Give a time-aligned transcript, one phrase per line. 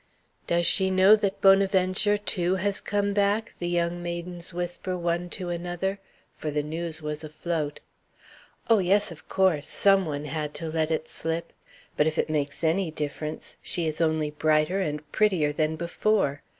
[0.47, 5.49] "Does she know that Bonaventure, too, has come back?" the young maidens whisper, one to
[5.49, 5.99] another;
[6.33, 7.81] for the news was afloat.
[8.67, 11.53] "Oh, yes, of course; some one had to let it slip.
[11.97, 16.41] But if it makes any difference, she is only brighter and prettier than before.